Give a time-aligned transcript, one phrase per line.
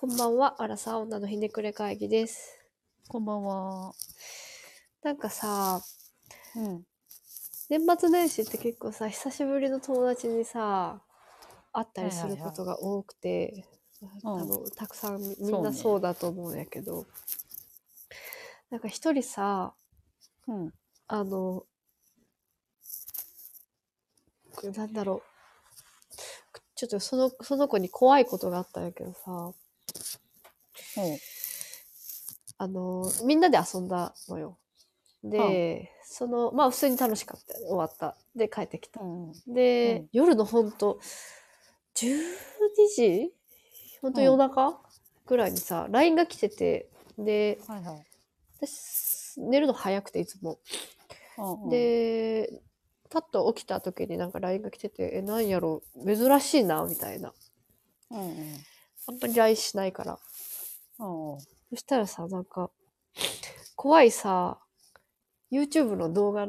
[0.00, 2.58] こんばんは、アラサー女のひねくれ会議です。
[3.06, 3.92] こんばんは。
[5.02, 5.82] なんかさ、
[6.56, 6.84] うん。
[7.68, 11.02] 年末年始って結構さ、久しぶりの友達にさ、
[11.74, 13.66] 会ったりすることが多くて、
[14.24, 17.06] 多うん分たくさんみんなそうだと思うんやけど、
[18.70, 19.74] なんか一人さ、
[20.48, 20.72] うん。
[21.08, 21.66] あの、
[24.74, 25.22] なんだろう。
[26.74, 29.52] ちょっとその、その子に怖いことがあったんやけどさ。
[32.58, 34.58] あの、みんなで遊んだのよ。
[35.24, 37.54] で、その、まあ普通に楽しかった。
[37.58, 38.16] 終わった。
[38.34, 39.00] で、帰ってきた。
[39.00, 39.32] うん。
[39.46, 41.00] で、うん夜のほんと、
[41.94, 42.16] 12
[42.96, 43.32] 時？
[44.00, 44.80] ほんとうん夜中、
[45.26, 48.06] ぐらいにさ、LINE が来てて、で、はいはい。
[48.60, 50.58] 私、寝るの早くていつも。
[51.38, 52.62] うんうん、で、
[53.10, 57.32] パッと起きた時になんか LINE が来てて、え、なんやろ、珍しいな、みたいな。
[58.10, 58.64] うんうん。
[59.06, 60.18] あんまり LINE しないから。
[61.70, 62.70] そしたらさ、なんか、
[63.76, 64.58] 怖いさ、
[65.52, 66.48] YouTube の動画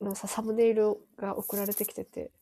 [0.00, 2.32] のさ、サムネイルが送られてきてて、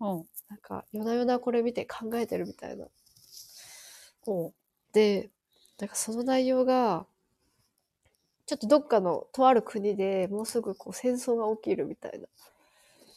[0.00, 0.26] うん。
[0.48, 2.86] なんか、夜な夜なこれ見て考えてるみたいな。
[4.22, 4.52] ほ
[4.92, 5.30] で、
[5.78, 7.06] なんかその内容が、
[8.46, 12.28] ちょっとどっかのとある国でもうすぐこう戦争が起きるみたいな。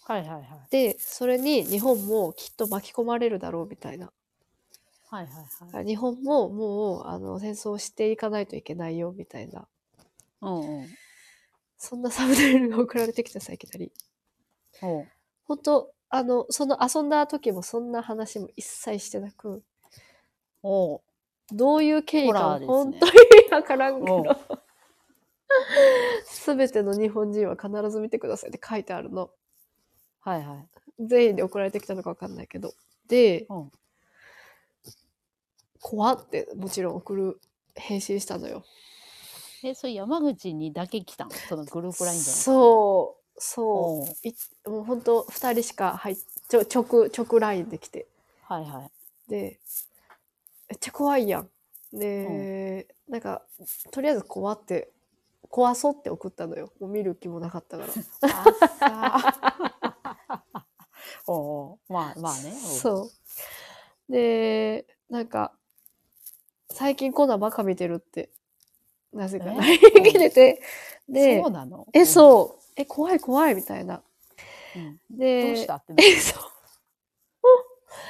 [0.07, 0.11] う。
[0.11, 0.69] はいはいはい。
[0.69, 4.11] で、それに日本もきっと巻き込まれるだろうみたいな。
[5.09, 5.31] はいは
[5.71, 5.85] いはい。
[5.85, 9.67] 日本ももうあの戦争をしていかないといけないよみたいな。
[10.41, 10.87] うんうん。
[11.77, 13.91] そんなサムネイルが送られてきてさ、いきなり。
[15.43, 19.63] 本当あの、その遊んだ時もそんな話も一切してなく、
[20.61, 21.01] ほ
[21.51, 23.11] どういう経緯か本当に
[23.51, 24.23] わからんけど、
[26.25, 29.25] すべ ての日本人は必ず見てくださいって書いてあるの。
[29.25, 29.31] う。
[30.21, 30.67] はいはい。
[30.99, 32.73] 全員で送られてきたのかわかんないけど。
[33.07, 33.71] で、うん。
[35.87, 37.39] 怖ってもちろん送る、
[37.75, 38.63] 返信したのよ。
[39.63, 41.31] え、それ山口にだけ来たの？
[41.31, 42.43] そのグループラインじゃなくて？
[42.43, 44.27] そう、そう。
[44.27, 44.33] い
[44.67, 46.17] もう本当二人しか入っ
[46.49, 48.07] ちょ直、直ラインできて。
[48.41, 48.91] はいはい。
[49.29, 49.59] で、
[50.69, 51.49] めっちゃ怖いやん。
[51.93, 53.43] で、なんか、
[53.91, 54.91] とりあえず怖って、
[55.51, 56.73] 怖そうって送ったのよ。
[56.79, 57.93] もう見る気もなかったから。
[58.81, 60.65] あ
[61.27, 62.51] おうまあまあね。
[62.53, 63.11] そ
[64.09, 64.11] う。
[64.11, 65.53] で、なんか、
[66.75, 68.29] 最近こんなんばっか見てるって、
[69.13, 69.55] なぜかえ？
[69.55, 70.61] LINE 来てて、
[71.07, 71.87] でそう、なの？
[71.93, 74.01] え、そう、え、怖い怖いみたいな。
[74.75, 74.81] うん。
[74.83, 76.43] うんで、どうしたってなえ、そう。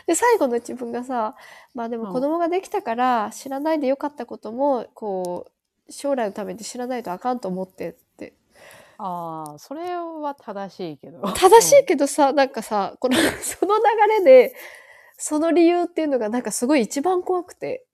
[0.07, 1.35] で、最後の自分がさ、
[1.73, 5.45] まあでもうん子供ができたから知らないでよかったことも、こ
[5.87, 8.33] う、将来のために知らないとあかんと思ってって。
[8.97, 11.21] ああ、それは正しいけど。
[11.33, 13.83] 正しいけどさ、なんかさ、この、 その流
[14.19, 14.55] れで、
[15.17, 17.85] その理由っていうのがなんかすごい一番怖くて。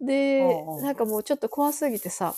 [0.00, 2.34] でうんう、んなんかもうちょっと怖すぎてさ、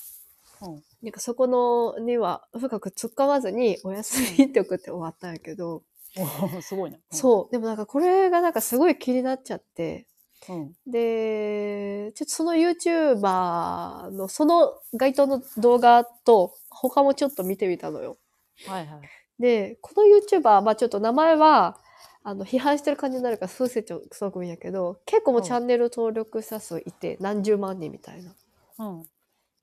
[0.63, 5.85] うんなんかそこのには深く突っ込まずにお休みって送って終わったんやけど、
[6.17, 6.27] お
[6.61, 6.99] すごいな。
[7.11, 7.53] そう。
[7.53, 10.09] でもなんかこれがなんかすごい気になっちゃって、
[10.49, 10.57] うん。
[10.57, 10.91] うん。
[10.91, 18.19] で、ちょっとその YouTuber のその該当の動画と他もちょっと見てみたのよ。
[18.67, 19.01] はいはい。
[19.39, 21.79] で、この YouTuber、まあちょっと名前は、
[22.28, 28.34] あの、批判してる感じになるから数せちょそくんやけど、結構もううんチャンネル登録者数いて、何十万人みたいな。
[28.81, 29.05] うん。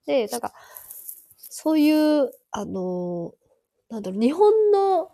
[0.07, 0.51] で、なんか、
[1.37, 3.35] そういう、あの、
[3.89, 5.11] なんだろう、日本の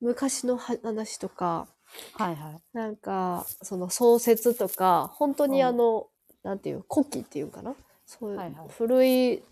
[0.00, 1.66] 昔の話とか、
[2.12, 2.60] はいはい。
[2.72, 6.06] なんか、その創設とか、本当にうんあの、
[6.44, 7.74] なんていう、古希っていうかな？
[8.06, 9.42] そういう、はいはい古い、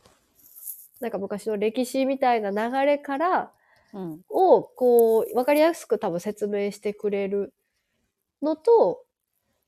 [1.01, 3.49] なんか昔の歴史みたいな流れから、うん。
[4.29, 7.55] を、こう、わかりやすく多分説明してくれる
[8.43, 9.05] のと、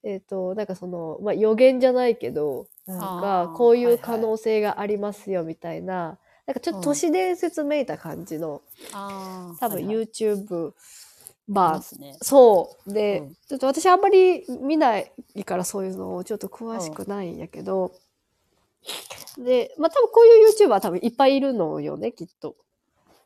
[0.05, 8.62] えっ、と、なんかその、まあ、予言じゃないけど、なんあか、ーこういはいうはい可能性がありますよ、みたいな、なんかちょっと都市伝説めいた感じの。
[9.61, 10.75] 多分はいはい YouTube
[11.49, 12.16] バーね。
[12.22, 12.93] そう。
[12.93, 15.12] で、うんちょっと私あんまり見ない
[15.45, 17.92] からそういうのをちょっと詳しくないんやけど、
[19.39, 22.57] で、まあ多分こういう YouTuber 多分いっぱいいるのよね、きっと。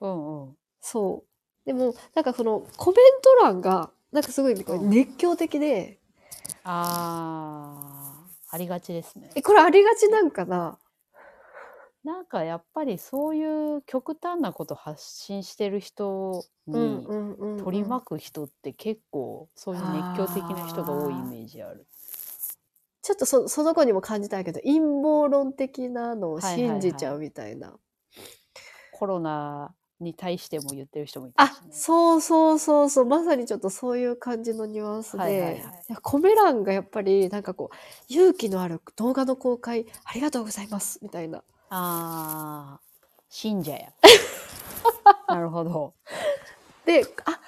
[0.00, 0.56] うんうん。
[0.82, 1.66] そう。
[1.66, 6.00] でも、なんかそのコメント欄が、なんかすごい熱狂的で、
[6.64, 9.30] ああ、ありがちですね。
[9.34, 10.78] え、これありがちなんかな？
[12.04, 17.06] なんかやっぱりそういう極端なこと発信してる人に
[17.62, 21.86] 取り巻く人って結構そういう熱狂的な人が多いイメージある。
[23.02, 27.78] ちょっとそその子にも感じたけど、陰謀論的なのをはいはいはい信じちゃうみたいな。
[28.92, 31.56] コロナに対しても言ってる人もいたあし、ね。
[31.70, 33.04] そうそうそうそう。
[33.04, 35.62] まさにちょっとそういう感じのニュアンスで、はいはいはい
[36.02, 37.76] コメ欄がやっぱりなんかこう、
[38.08, 41.38] 勇気のある動画の公開ありがとうございますみたいな。
[41.70, 42.80] ああ、
[43.28, 43.92] 信者や。
[45.28, 45.94] なるほど。
[46.84, 47.40] で、あ、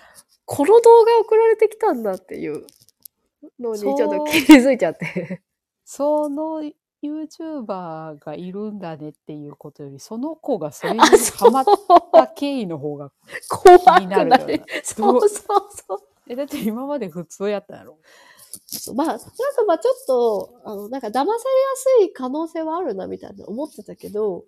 [0.45, 2.67] この動画送られてきたんだっていう
[3.59, 5.43] のにちょっと気づいちゃって。
[5.85, 6.63] その
[7.05, 10.99] YouTuber がいるんだねっていうことより、その子がそれに。
[11.01, 11.65] ハマっ
[12.13, 13.13] た経緯の方が
[13.49, 14.31] 怖気になる。
[14.47, 14.65] るよな。
[14.83, 15.49] そうそう
[15.87, 15.99] そう。
[16.29, 17.99] え、だって今まで普通やったやろ？
[18.95, 19.25] まあ、なんか
[19.67, 21.35] まあちょっと、あの、なんか騙されや
[21.75, 24.45] すい可能性はあるなみたいな思ってたけど、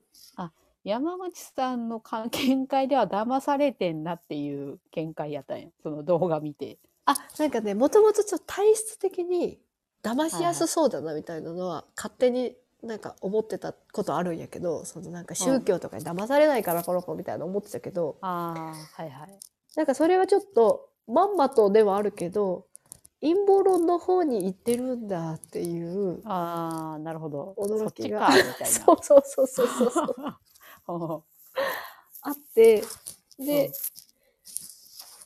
[0.85, 5.67] 山口さんのか見解では騙されてんなっていう見解やったんや。
[5.82, 6.79] その動画見て。
[7.06, 9.59] あ、なんかね、もともとちょっと体質的に
[10.02, 10.66] 騙しやす。
[10.66, 15.37] そうだなみたいなのは勝手になんか思ってたことあるんやけど、そのなんかうん。
[15.37, 19.38] 宗教とかに騙されないからこの子みたいな思ってたけど、ああ、はいはい。
[19.76, 22.66] なんかそれはちょっとまんまとではあるけど、
[23.20, 27.54] 陰謀論の方に行ってるんだっていうああ、なるほど。
[27.56, 28.66] そ驚きが、っちか、みたいな。
[28.69, 30.14] そうそうそうそうそう
[32.22, 32.82] あって、
[33.38, 33.72] うで、ん。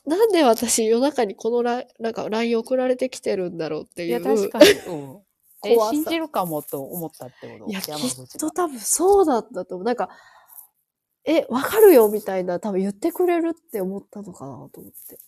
[0.05, 4.65] なんで私夜中にこのライなんか LINE 送られてきてるんだろうっていいや、確うかに。
[4.65, 5.21] うん。
[5.63, 5.93] え、怖さ。
[5.93, 8.25] 信じるかもと思ったってこいや、きっ口が。
[8.39, 9.85] と多分そうだったと思う。
[9.85, 10.09] なんか、
[11.23, 15.19] え、わかるよみたいな、多分言ってくれるって思ったのかなと思って。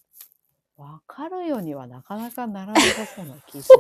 [0.75, 3.78] わかるようにはなかなかならなさそうな気する。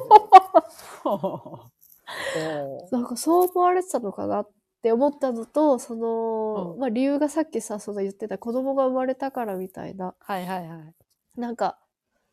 [2.91, 4.49] なんかそう思われてたのかなっ
[4.83, 6.79] て思ったのと、その、うん。
[6.79, 11.39] まあ理由がさっきさ、その言ってた子供が生まれたからみたいな、はいはいはい。
[11.39, 11.79] なんか、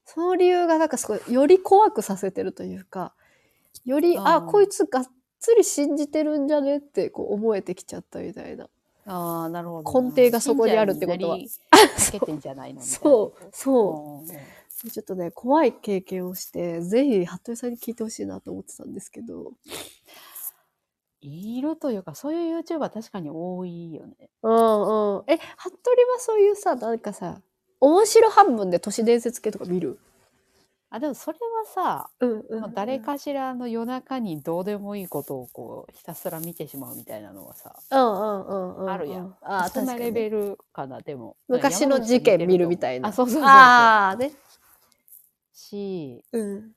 [0.04, 3.14] その理由がなんかすごい、より怖くさせてるというか、
[3.84, 5.06] より、あ、こあいつがっ
[5.38, 8.68] つり信じてるんじゃねってこう思えてきちゃったみたいな。
[9.06, 10.16] あ、なるほど根な。
[10.16, 11.38] 底がそこにあるってことは。
[12.82, 13.48] そう。
[14.68, 19.52] そう、ちょっとね、怖い経験をして、ぜひ、服部さんに聞いてほしいなと思ってたんですけど。
[21.20, 24.30] いるというか、そういう YouTuber 確かに多いよね。
[24.42, 25.24] うんうん。
[25.26, 27.40] え、服部はそういうさ、なんかさ、
[27.80, 29.98] 面白半分で都市伝説系とか見る？
[30.90, 38.90] あ、でもそれはさ、うんうまあ、ん誰かしらの夜中にどうでもいいことをこうひたすら見てしまうみたいなのはさ、うんうんうんうんうん。
[38.90, 39.36] あるやん。
[39.42, 40.20] ああ、そんな確かにね。
[40.22, 41.36] レベルかな、でも。
[41.48, 43.12] 昔の事件見るみたいな。
[43.12, 43.50] そうそうそうそう。
[43.50, 44.32] ああ、ね。
[45.52, 46.72] し、うん。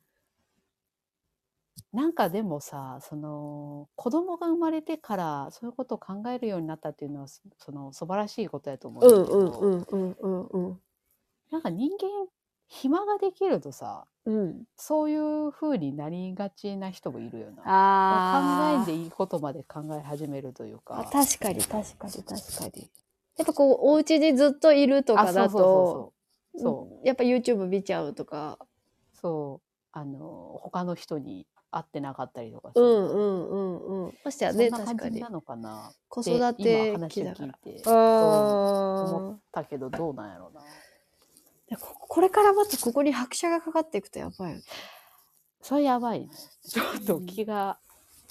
[1.93, 10.79] なんかでもさ、その子供が生まれてからそういうことを考えるようになったっていうのはそその素晴らしいことやと思ううんけど、うんうんうんうんうん。
[11.51, 12.27] なんか人間
[12.67, 14.63] 暇ができるとさ、うん。
[14.75, 17.61] そういう風になりがちな人もいるよな。
[17.61, 21.01] 考えんあでいいことまで考え始めるというあ。
[21.01, 21.11] あか。
[21.11, 22.89] 確かに確かに確かに。
[23.37, 26.13] やっぱこう、お家にずっといるとあ、かだそうそうと、そ
[26.57, 26.59] うそう。
[26.63, 26.97] そう。
[26.97, 28.57] うんやっぱ YouTube 見ちゃうとか。
[29.13, 29.67] そう。
[29.91, 34.13] あの、他の人に会ってなかったりとかすると、うんうんうんうん。
[34.23, 35.29] そしたらね、確かに感じな。
[35.29, 37.53] のかな子育て期だから。
[37.65, 40.61] 聞いて、思ったけどどうなんやろうな。
[41.69, 44.63] でここれからまたここに拍車がかかっていくとやばいよね。
[45.61, 46.29] それやばいね。
[46.67, 47.77] ちょっとうん気が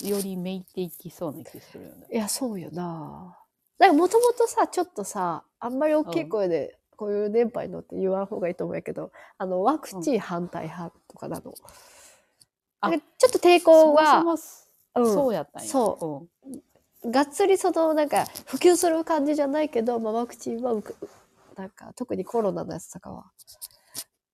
[0.03, 2.07] よりめいていきそうな気するよね。
[2.13, 3.39] いや、そうよな。
[3.79, 11.43] なんかもともとさ、ちょっとさ、あんまり大きい声で、こういう電波に乗って言わん方がいいと思うけど、あの、ワクチン反対派とかなの。
[11.43, 11.73] あなんか
[12.91, 14.37] ちょっと抵そ抗もが、そも
[14.95, 15.69] うんそうやったんや。
[15.69, 16.29] そ
[17.05, 17.11] うん。
[17.11, 20.73] がっつりその、なんか、普及する感じじゃないけど、まあ、ワクチンは
[21.57, 23.31] なんか、特にコロナのやつとかは、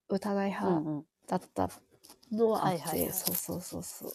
[0.09, 1.05] 打たないうん派うん。
[1.27, 1.71] だった
[2.33, 4.13] のはあって、はいはいはいそうそうそうそう。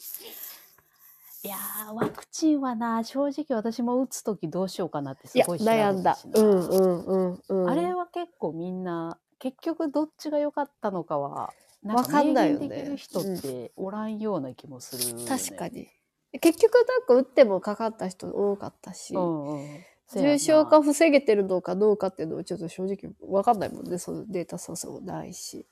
[1.45, 6.17] いやー、ワクチンはな、正直私も打つときどうしようかなってすごい悩んだ。
[6.33, 7.69] うんうんうんうん。
[7.69, 15.89] あれは結構みんな、結局どっちが良かったのかは、わかんないよね明言できる人っておらんような気もするよね、確かに。
[16.41, 19.67] 結局なんか打ってもかかった人多かったし、うんうん。
[20.15, 23.97] 重症化防げてるのかどうかっていうのはちょっと正直わかんないもんね。
[23.97, 25.65] そのデータソースもないし。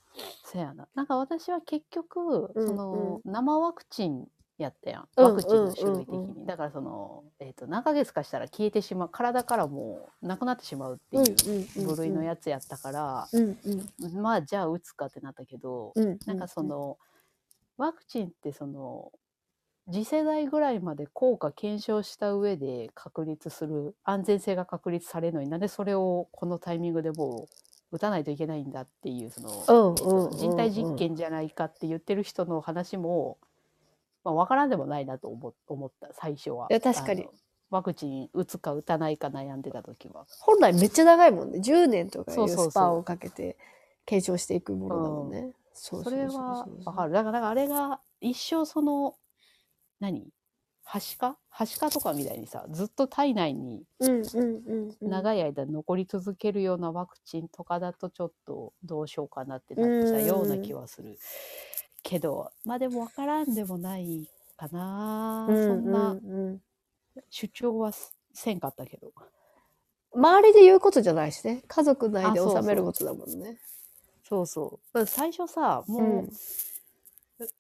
[0.45, 0.87] せやな。
[0.93, 4.27] なんか私は結局、うんその、生ワクチン
[4.61, 5.07] やったやん。
[5.15, 6.45] うんワクチンの種類的うんうんに。
[6.45, 13.57] だからその、えっ、と、何ヶ月かしたら消えてしまう、体からもうなくなってしまうっていう部類のやつやったから、うん
[14.01, 16.19] うんまあじゃあ打つかってなったけど、うん。
[16.25, 16.97] なんかそ、の、
[17.77, 19.11] ワクチンってその、
[19.91, 27.47] 次世代ぐらいまで効果検証した上で確立する安全性が確立されるのになんでそれをこのタイミングでも
[27.91, 33.37] う打たないといけないんだっていうその、人体実験じゃないかって言ってる人の話も、
[34.23, 36.67] まあ、分からんでもないなと思思った最初は。
[36.69, 37.27] いや確かに
[37.69, 40.25] ワクチン打つか打たないか悩んでた時は。
[40.41, 41.59] 本来めっちゃ長いもんね。
[41.59, 43.57] 10年とかいそうスパンをかけて
[44.05, 45.53] 検証していくものだもんね。
[45.73, 47.09] それはわかる。
[47.09, 47.13] る。
[47.13, 49.15] だから、だからあれが一生その、
[49.99, 50.27] 何？
[50.83, 51.37] はしか？
[51.47, 55.09] はしかとかみたいにさ、ずっと体内にうんうんうんうん。
[55.09, 61.17] 長い間残り続けるようなワクチンとかだとちょっとどうしようかなってなっちゃうような気はする。
[62.03, 64.27] けど、まあでも分からんでもない
[64.57, 65.47] かな。
[65.49, 66.61] うんそんなうんうん
[67.29, 69.11] 主張はすせんかったけど。
[70.13, 71.63] 周りで言うことじゃないしね。
[71.67, 73.57] 家族内であそうそう収めることだもんね。
[74.23, 74.93] そうそう。
[74.93, 76.31] だから最初さ、もう、うん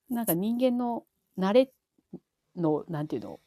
[0.09, 1.05] なんか人間の
[1.39, 1.71] 慣れ
[2.55, 3.39] の、なんていうの、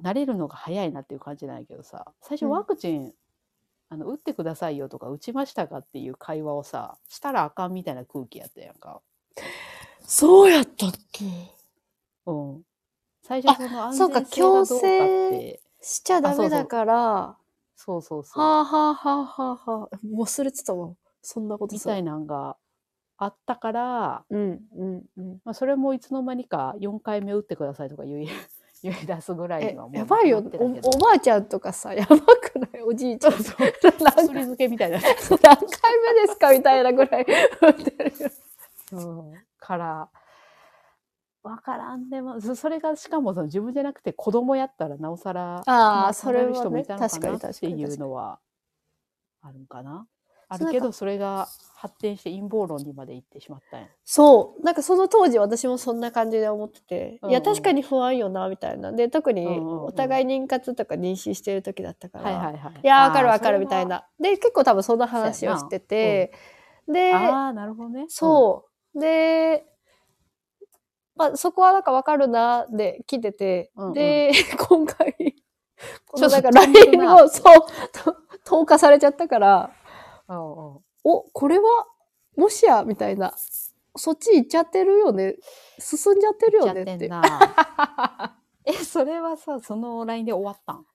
[0.00, 3.12] 慣れるのが早いなっていう感じなんやけどさ、最初うんワクチン、
[3.90, 9.02] あの打ってくださいよとか打ちましたかっていう会話をさしたらあかんみたいな空気やったやんか。
[10.02, 11.24] そうやったっけ？
[12.26, 12.62] うん、
[13.22, 17.36] 最初その安そうか全性がどうかっ強てしちゃダメだから、
[17.76, 19.96] そうそうそうはあはあはあはあはあ。
[20.14, 20.90] 忘れてたわ。
[21.22, 22.02] そんなことさみたい。
[22.02, 22.56] なんが
[23.16, 25.40] あったから、うんうんうん。
[25.44, 28.28] まあ、それもいつの間にか4回目打ってくださいとか言い
[28.82, 30.64] 言い出すぐらいえにはもうやばいよお。
[30.64, 32.82] おばあちゃんとかさ、やばくない？
[32.82, 33.32] おじいちゃん。
[33.32, 33.56] そうそう
[34.00, 34.98] 何薬漬けみたいな。
[35.00, 35.08] 何
[35.56, 37.26] 回目ですかみたいなぐらい
[37.60, 38.30] 打ってるよ。
[38.92, 40.10] うん、から、
[41.42, 47.84] わからんでも、そそれがしかもその自分じゃなくて子供やったらなおさら、あまあ、それる人もいたのかなってい。
[47.84, 48.40] うのは
[49.42, 50.06] あるんかな。
[50.48, 53.86] あるけど、それが発展して陰謀論にまで行ってしまったんや。
[54.04, 54.64] そう。
[54.64, 58.92] なんかその当時私もそんな感じで思ってて、うんうんいや、確かに不安よな、みたいな。
[58.92, 62.80] で、特にうんうんうんお互い妊活とか妊娠してる時だったから、はいはいはい。
[62.82, 63.86] いやー、わかるわかるみたい。
[63.86, 64.04] な。
[64.20, 66.50] で、結構多分そんな話をしてて、うん
[67.14, 68.06] ああ、なるほどね。
[68.08, 68.69] そう。
[68.94, 69.64] で、
[71.16, 74.32] まあ、そこはなんかわかるな、で聞いてて、うんうんで、
[74.68, 75.14] 今回、
[76.06, 77.54] このなんか LINE なを、そう、
[77.92, 79.70] と 投下されちゃったから、
[80.28, 80.74] うん。
[80.76, 81.86] うお、これは、
[82.36, 83.34] もしや、みたいな。
[83.96, 85.36] そっち行っちゃってるよね。
[85.78, 87.10] 進んじゃってるよねって。
[88.64, 90.86] え、それはさ、その LINE で終わったん？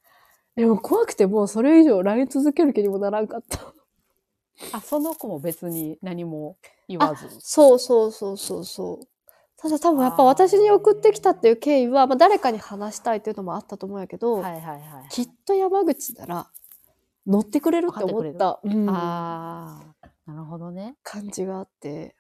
[0.56, 3.60] でも怖くてもうそれ以上 LINE 続ける気にもならんかった。
[4.72, 6.58] あ、その子も別に何も
[6.88, 7.30] 言わず。
[7.40, 9.08] そうそうそうそうそう。
[9.58, 15.10] ただ多分やっぱ私に送ってきたっていう経緯は、まあ誰かに話したいっていうのもあったと思うんやけど、はいはいはい。
[15.10, 16.48] きっと山口なら
[17.26, 20.96] 乗ってくれるって思った、うんああ、なるほどね。
[21.04, 22.16] 感じがあって。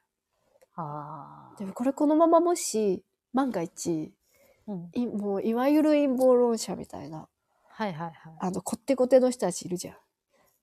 [0.75, 1.59] ああ。
[1.59, 4.13] でもこれこのままもし万が一、
[4.67, 7.27] うん、いもういわゆる陰謀論者みたいな、
[7.69, 8.13] はいはいはい。
[8.39, 9.95] あの、こってこての人たちいるじゃん。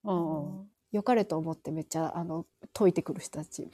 [0.04, 0.71] うんうん。
[0.92, 3.70] 良かれと思ってめっちゃあの解いてくる人たち、はい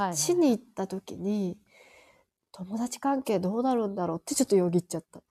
[0.00, 1.56] はいあっちに行った時に
[2.50, 5.22] 友達関係どうなるんだろうってちょっとよぎっちゃった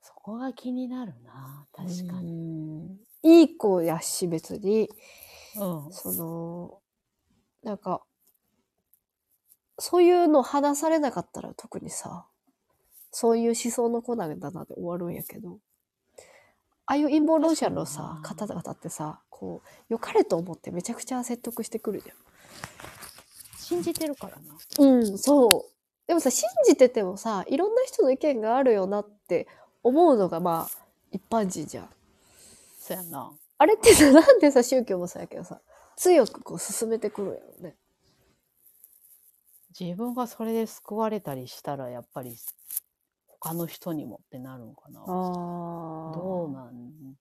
[0.00, 1.66] そこが気になるな。
[1.74, 2.32] 確かに。
[2.32, 4.88] にいい子やし別に
[5.56, 5.92] うん。
[5.92, 6.78] その
[7.62, 8.02] なんか
[9.78, 12.26] そういうの話されなかったら特にさ
[13.10, 15.58] そういう思想の子なんだなって終わるんやけど
[16.86, 22.16] ああいう陰謀論者のさ確方々ってさこう良かれと思ってめちゃくちゃ説得してくるじゃん
[23.64, 24.86] 信じてるからな。
[24.86, 25.74] うん、そう。
[26.06, 29.48] でもさ、信じててもさ、いろんな人の意見があるよなって
[29.82, 31.88] 思うのがまあ、一般人じゃん。
[32.78, 33.32] そうやな。
[33.56, 35.60] あれってさ、なんでさ、宗教もそうやけどさ、
[35.96, 37.76] 強くこう進めてくるんやろね。
[39.78, 42.36] 自分がそれで救われたりしたら、やっぱり
[43.44, 45.00] 他の人にもってなるのかな。
[45.00, 47.14] あどうなん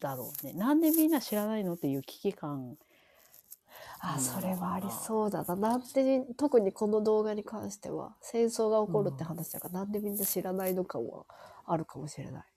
[0.00, 0.54] だろうね。
[0.54, 2.76] なんでみんな知らないのっていう危機感。
[4.00, 5.54] あ、それはありそうだな。
[5.54, 11.26] なんで、特にこの動画に関しては、戦争が起こるって話だから、なんでみんな知らないのかは
[11.64, 12.51] あるかもしれない。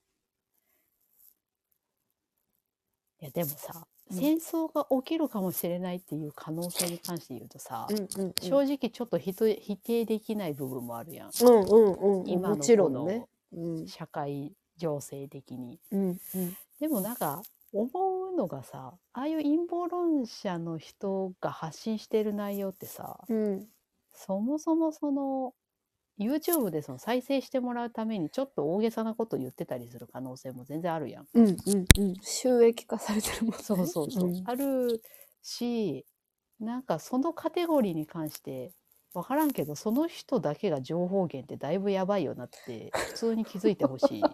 [3.25, 8.33] いやでもさ、うん戦争が起きるかもしれないっていう可能性に関して言うとさ、うんうん、うん。
[8.39, 11.31] 正直ちょっと否定否定できない部分もあるやん。
[11.41, 12.29] うんうんうんうん。
[12.29, 13.25] 今のもちろこのんね。
[13.51, 13.87] うん。
[13.87, 15.79] 社会情勢的に。
[15.91, 16.57] うんうん。
[16.79, 17.41] でもなんか
[17.73, 17.89] 思
[18.31, 23.67] うのがさああいう陰謀論者の人が発信してる内容ってさうん。
[24.13, 25.55] そもそもその
[26.19, 31.27] YouTube でその再生してもらうためにちょっと大げさなこと言ってたりする可能性も全然あるやん。
[31.33, 31.55] うんうん
[31.97, 32.15] うん。
[32.21, 33.57] 収益化されてるもんね。
[33.61, 34.29] そうそうそう。
[34.29, 35.01] んある
[35.41, 36.05] し
[36.59, 38.71] なんかそのカテゴリーに関して
[39.13, 44.29] 分からんけどその人だけが情報源ってだいぶやばいよなって普通に気づいてほしいよ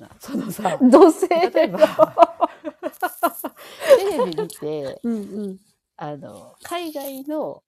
[0.00, 0.10] な。
[0.20, 2.14] そのさ土星例えば
[3.98, 5.58] テレビ見て うんうん。
[5.96, 7.64] あの海外の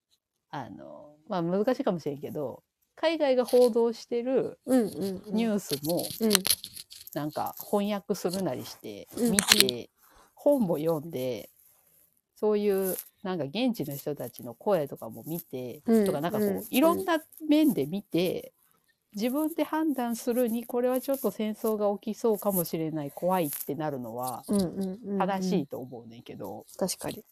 [0.50, 2.62] あの、まあ、難しいかもしれんけど
[3.00, 4.58] 海外が報道してる。
[4.66, 6.30] ニュースも、うん。
[7.14, 9.90] なんか翻訳するなりしてうん見て、
[10.34, 11.50] 本も読んで
[12.36, 18.52] そういうなんか現地の人たちの声とかも見て、うんとかなんかこう、うんいろんな面で見て
[19.14, 24.44] 自分で判断するにこれはちょっと戦争が起きそうかもしれない怖いってなるのは。
[25.18, 25.66] 正しい。
[25.66, 27.24] と思うねんけど、確かに。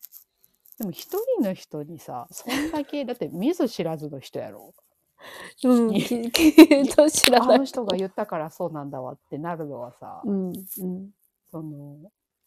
[0.79, 4.75] でも一人の人にさそんだけだって見ず知らずの人やろ
[5.65, 5.89] うん。
[5.89, 7.57] にききっと知らない。
[7.57, 10.53] あの人が言ったからそうなんだわってなるのはさ、うん。
[10.53, 10.53] う
[10.85, 11.11] ん。
[11.51, 11.97] その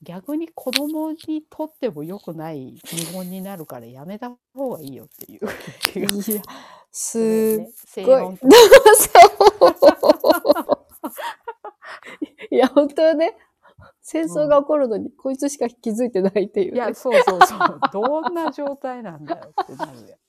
[0.03, 5.41] 逆に子供にとっても良くない日本になるからやめた方がいいよっていう
[5.79, 6.41] 気がいや、
[6.91, 8.47] すね正ごい論と
[12.51, 13.37] いや、本当はね、
[14.01, 17.79] 戦争が起こるのに、こいつしか気づいてないっていう、いや、そうそうそう。
[17.93, 20.19] どんな状態なんだよってなるやん。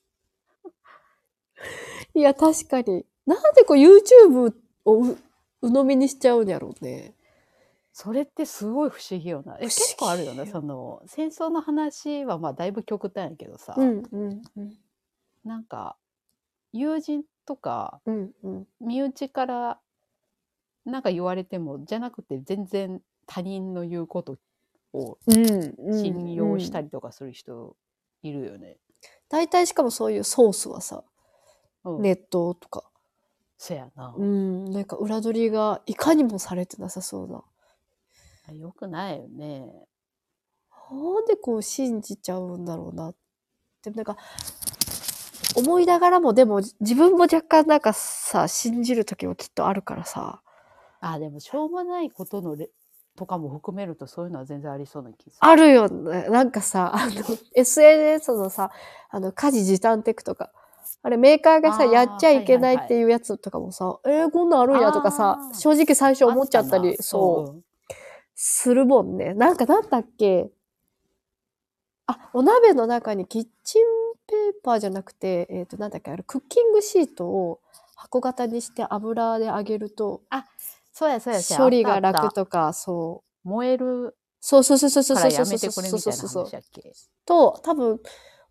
[2.15, 3.05] いや、確かに。
[3.27, 4.53] なんでこう YouTube
[4.85, 5.19] をう
[5.63, 7.15] 鵜呑みにしちゃうんやろうね。
[7.93, 9.59] それってすごい不思議よな。
[9.61, 10.47] え結構あるよな。
[10.47, 14.73] その戦争の話はまあだいぶ極端やけどさ、うん、うん、うん。
[15.45, 15.97] なんか
[16.73, 18.67] 友人とかうん、うん。
[18.81, 19.79] 身内から
[20.87, 24.39] なんか言われてもじゃなくて全然他人の言うこと
[24.95, 26.03] をうん、うん。
[26.03, 26.87] 信用したり。
[26.87, 27.77] りとかする人
[28.23, 28.79] いるよね。
[29.29, 31.03] 大体しかもそういうソースはさ、うん、
[31.85, 32.85] ネットとか。
[33.59, 34.15] そやな。
[34.17, 37.43] うん、なんか裏取りがいかにもされてなさそうな。
[38.55, 39.73] よくないよね。
[40.91, 43.15] なんでこう信じちゃうんだろうなっ
[43.83, 43.91] て。
[43.91, 44.17] なんか、
[45.57, 50.43] 思いながらも、でも自分も若干なんかさ、信じる時もきっとあるからさ。
[51.01, 52.71] あでもしょうもないことのレ
[53.17, 55.49] とかも含めるとそういうのは全然ありそうな気がする。
[55.49, 56.29] あるよね。
[56.29, 57.13] なんかさ、あの、
[57.55, 58.71] SNS のさ、
[59.11, 60.53] あの、家事時短テクとか。
[61.03, 65.59] あれ、メーカーがさ、あーやっちゃいけないっていうやつとかもさ、えー、こんなんあるんやとかさあ、ー。
[65.59, 67.65] 正直最初思っちゃったり、そう、ん
[68.35, 69.35] するもんね。
[69.35, 70.51] なんかなんだっけ？
[72.07, 73.83] あ、お鍋の中にキッチン
[74.27, 77.61] ペーパーじゃなくて、えっ、と、なんだっけ、あれ、クッキングシートを
[77.95, 80.23] 箱型にして油で揚げると、
[80.93, 81.65] そうやそうやそうや。
[81.65, 83.49] 処理が楽とか、そう。
[83.49, 86.93] 燃えるそうそうそうそうそうそうそうそうそう話やっけ
[87.25, 88.01] と、多分、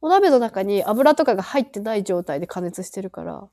[0.02, 3.48] お鍋の中に油とかが入ってない状態で加熱してるから、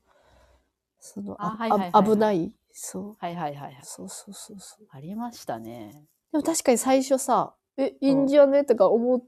[0.99, 2.03] その、ああはいはいはいはい。
[2.11, 2.51] 危ない？
[2.71, 3.15] そう。
[3.19, 3.79] はいはいはいはい。
[3.83, 4.87] そうそうそうそう。
[4.91, 6.05] ありましたね。
[6.31, 8.63] でも確かに最初さ、え、いいんじゃね？
[8.65, 9.23] とか思っ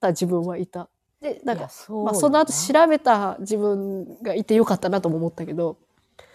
[0.00, 0.88] た自分はいた。
[1.20, 5.78] で、なんか、そうまあその後よ調べた自分がいてよかったなとも思ったけど、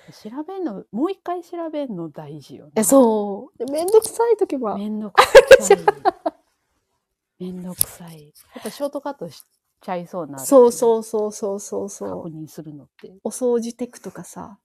[0.07, 2.71] な調べんのもう一回調べんの大事よね。
[2.75, 3.57] え、そう。
[3.57, 5.77] でめんどくさい時は、めんどくさい。
[7.39, 8.33] めんどくさい。
[8.55, 9.43] やっぱショートカットし
[9.83, 12.23] ちゃいそうなそうそうそうそうそうそう。
[12.23, 14.57] 確認するのってお掃除テクとかさ、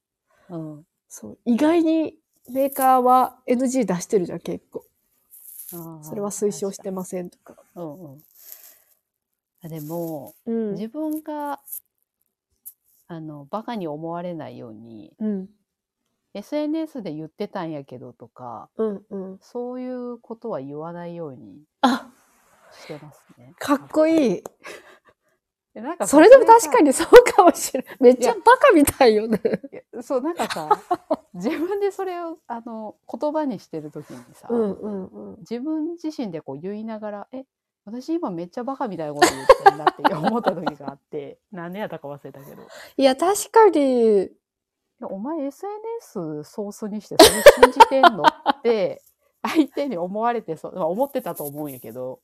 [0.48, 1.38] うんそう。
[1.44, 2.14] 意外に
[2.50, 4.84] メーカーは NG 出してるじゃん、結構。
[5.72, 7.56] あーそれは推奨してませんとか。
[7.74, 8.22] うんうん
[9.60, 10.72] あでもうん。
[10.74, 11.60] 自分が
[13.08, 15.48] あのバカに思われないようにうん。
[16.34, 19.38] SNS で言ってたんやけどとかうんうん。
[19.40, 22.08] そういうことは言わないようにあ、
[22.70, 23.54] してますね。
[23.58, 24.42] かっこいい。
[25.78, 27.96] でなんかさそれでも確かににそうかもしれない。
[28.00, 29.40] めっちゃバカみたいよね。
[30.02, 30.68] そうなんかさ
[31.34, 35.36] 自分でそれをあの言葉にしてる時にさ、うんうんうん。
[35.38, 37.44] 自分自身でこう言いながらえ
[37.84, 44.30] 私今めっちゃバカみたいなこと言ってんなって思った時があって 何年やったか忘れたけどいいや、確かに、
[45.00, 49.00] やお前 SNS ソースにしてそれ信じてんのって
[49.42, 52.20] 相手に思われてそうまあ思ってたと思うんやけど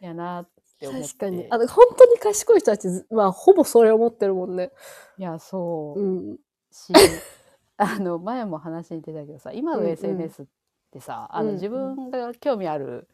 [0.00, 0.48] やなっ
[0.80, 1.46] て思って確かに。
[1.50, 4.72] あの、本当に賢い人たち、まあ、ほぼそれ思ってるもんね。
[5.18, 6.38] いやそう、うん。
[6.72, 6.92] し
[7.76, 10.46] あの前も話に出たけどさ今の SNS っ
[10.90, 13.08] てさ、あうんうんの自分が興味ある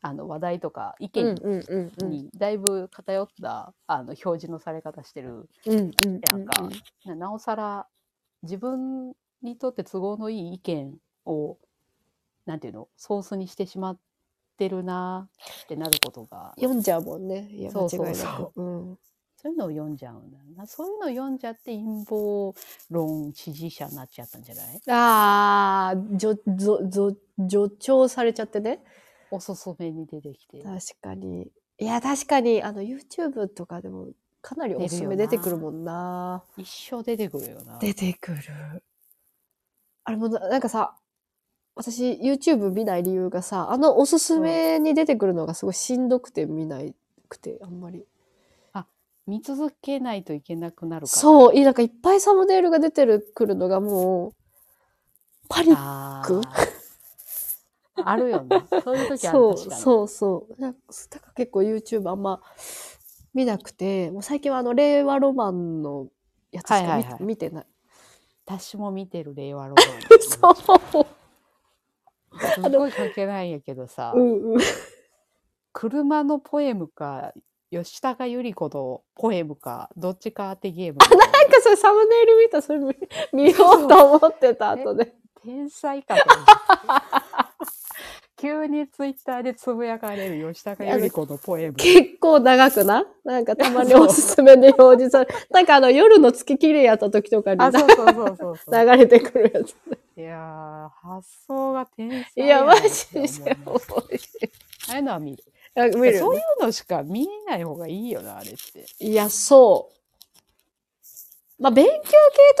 [0.00, 1.34] あの話題とか意見。
[1.98, 6.68] にだいぶ偏ったあの表示のされ方してるうんうんうんなんか
[7.04, 7.86] ななおさら
[8.42, 11.58] 自分にとって都合のいい意見を
[12.46, 13.98] なんていうのソースにしてしまっ
[14.56, 15.28] てるな
[15.64, 17.48] ってなることが読んじゃうもんね。
[17.50, 18.60] いや、間そうそう違いなそく。
[18.60, 18.98] うん。
[19.36, 22.56] そういうのを読んじゃうんだよなそういうのを読んじゃって陰謀
[22.90, 24.80] 論支持者になっちゃったんじゃない？
[24.88, 27.18] ああ、助、助、助、
[27.50, 28.84] 助長されちゃってね。
[29.32, 31.50] おすすめに出てきて確かに。
[31.78, 34.08] いや、確かに、あの、YouTube とかでも、
[34.42, 36.44] かなりおすすめ出てくるもんな。
[36.56, 37.78] 一生出てくるよな。
[37.80, 38.84] 出てくる。
[40.04, 40.94] あれもな、なんかさ、
[41.74, 46.94] 私 YouTube 見ない理由がさ、あのおすすめに出てくるのがすごいしんどくて見ない
[47.28, 48.04] くて、あんまり。
[49.26, 51.18] 見続けないといけなくなるから。
[51.18, 54.34] そう、いいなんかいっぱいサムネイルが出てるくるのがもう、
[55.48, 56.40] パニック
[58.04, 58.64] あるよね。
[58.82, 59.56] そういう時あるそう。
[59.56, 60.60] そうそう。
[60.60, 60.80] なんか
[61.36, 62.42] 結構 YouTube あんま
[63.32, 66.08] 見なくて、もう最近はあの、令和ロマンの
[66.50, 67.66] やつしか見,、はいはいはい見てない。
[68.44, 69.86] 私も見てる令和ロマン。
[70.20, 71.06] そう。
[72.54, 74.60] すごい書けないんやけどさ、うんうん。
[75.72, 77.32] 車のポエムか、
[77.70, 81.26] 吉高由里子のポエムか、どっちかってゲームみたいな。
[81.32, 82.94] なんかそれサムネイル見た、それ見
[83.32, 85.14] 見ようと思ってた後で。
[85.42, 86.52] 天才かと思って。
[88.42, 91.74] 急にツイッターでつぶやかれる吉高由里子のポエム。
[91.74, 97.60] 結構長くななんかたまにおすすめで表示されなんかあの夜の月綺麗やった時とかに。
[97.64, 99.76] 流れてくるやつ。
[100.16, 104.20] いやー、発想が天才いや、マジでで面白い。
[104.88, 105.44] ああいうのは見る。
[105.74, 108.86] あ見るそういうのしか見ない方がいいよな、あれって。
[108.98, 111.62] いや、そう。
[111.62, 112.08] まあ、勉強系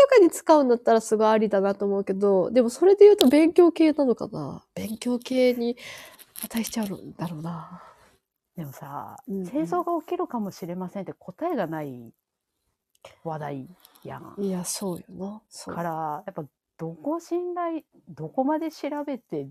[0.00, 5.76] とかに使うんだったらすごいありだなと思うけど、でもそれで言うと勉強系なのかな勉強系に
[6.44, 7.82] 値しちゃうんだろうな。
[8.56, 12.12] でもさ、うんうん戦争が起きるかもしれませんって答えがない
[13.24, 13.68] 話題
[14.04, 14.36] やん。
[14.38, 15.42] いや、そうよな。
[15.74, 16.44] から、やっぱ
[16.82, 19.48] どこ信頼、どこまで調べて、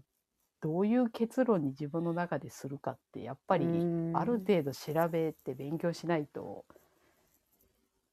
[0.61, 6.65] どういう結論に自分の中でするかって、やっぱりうんある程度調べて勉強しないと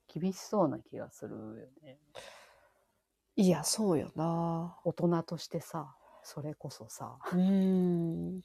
[0.07, 1.49] 厳しそうな気がするよ
[1.83, 1.99] ね。
[3.35, 4.79] いや、そうよな。
[4.85, 7.19] 大人としてさ、それこそさ。
[7.33, 8.41] うん。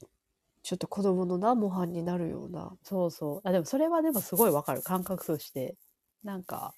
[0.64, 2.72] ちょっと子供のな模範になるような。
[2.82, 3.48] そうそう。
[3.48, 4.82] あ、でもそれはでもすごいわかる。
[4.82, 5.76] 感覚として。
[6.24, 6.74] なんか、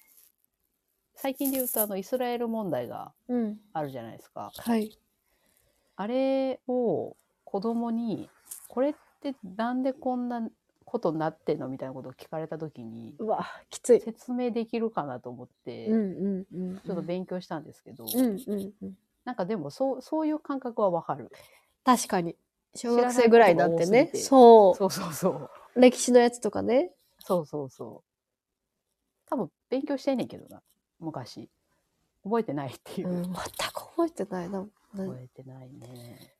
[1.17, 3.57] 最近で言うとあのイスラエル問題がうん。
[3.73, 4.51] あるじゃないですか。
[4.55, 4.97] はい。
[5.95, 8.29] あれを子供に、
[8.67, 10.47] これってなんでこんな
[10.85, 14.01] ことになってんのみたいなことを聞かれた時に、うわ、きつい。
[14.01, 16.75] 説明できるかなと思って、うんうんうん。
[16.85, 18.97] ちょっと勉強したんですけど、うんうんうん。
[19.25, 21.31] なんかでもそうそういう感覚はわかる。
[21.83, 22.35] 確かに。
[22.75, 24.11] 小学生ぐらいになってねことが多すぎ。
[24.11, 24.77] てそう。
[24.77, 25.29] そうそうそ
[25.75, 25.81] う。
[25.81, 26.91] 歴史のやつとかね。
[27.19, 28.07] そうそうそう。
[29.29, 30.61] 多分勉強してんねんけどな、
[30.99, 31.49] 昔。
[32.23, 33.11] 覚えてないっていうう。
[33.21, 33.39] ん、全く
[33.73, 34.59] 覚えてないな。
[34.59, 36.33] な覚えてないね。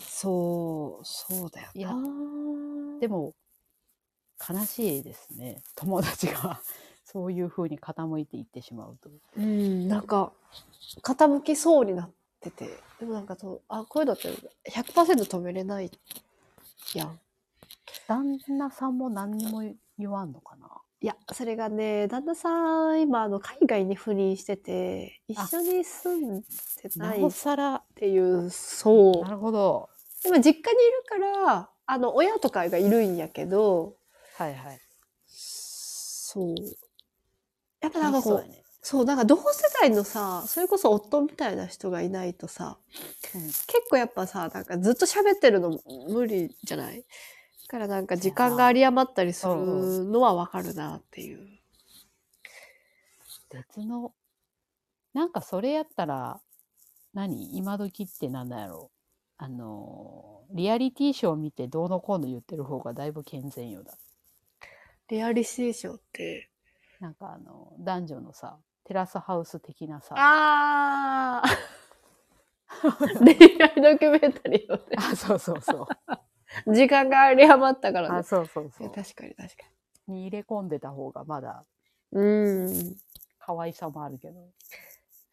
[0.00, 2.98] そう、そうだよいやな。
[3.00, 3.34] でも、
[4.48, 5.62] 悲しいですね。
[5.74, 6.60] 友達が
[7.04, 9.10] そういう風に傾いていってしまうと。
[9.36, 10.32] うん、なんか、
[11.02, 12.68] 傾きそうになってて。
[13.00, 14.28] でもなんかと、あ、こういうのって
[14.70, 15.90] 100%止めれない
[16.94, 17.20] やん。
[18.06, 19.62] 旦那さんも何にも
[19.98, 20.68] 言わんのかな
[21.00, 26.46] いや、それがね、旦那さん、今、あの、海外に赴任してて、一緒に住んで
[26.96, 29.30] ないっなおさら、ていう、そうな。
[29.30, 29.88] るほど。
[30.24, 33.94] でも実家にいるから、あの、親とかがいるんやけど、
[34.36, 34.80] はいはい。
[35.26, 36.56] そう。
[37.80, 38.64] やっぱなんかこう、そうやね。
[38.82, 39.42] そう、なんか同世
[39.80, 42.78] 代のさ、それこそ夫みたいな人がいないとさ、
[43.34, 46.98] うん結構やっぱさ、なんかずっと喋ってるの無理じゃない？
[46.98, 47.04] だ
[47.68, 49.54] からなんか時間が有り余ったりする
[50.04, 51.46] のはわかるなっていう。
[53.50, 54.12] 別の、
[55.14, 56.40] なんかそれやったら、
[57.14, 57.56] 何？
[57.56, 58.90] 今時ってなんだやろ？
[59.36, 63.94] あの、リアリティショー見てどうのこうの言ってる方がだいぶ健全よだ。
[65.08, 66.50] リアリティショーって。
[67.00, 71.78] なんかあの、男女のさ、テラスハウス的なさ、あー
[73.24, 74.96] 恋愛ドキュメンタリーをね。
[74.96, 75.86] あそうそうそう。
[76.66, 78.22] 時間が有り余ったからあね。
[78.22, 78.84] そうそうそ。
[78.84, 79.64] いうや確かに確か
[80.08, 81.64] に入れ込んでた方がまだ
[82.12, 82.20] に。
[82.20, 82.24] う
[82.70, 82.96] ん。
[83.38, 84.34] 可愛さもあるけど。